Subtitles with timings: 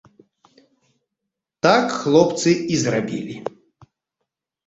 [1.65, 3.35] Так хлопцы і зрабілі.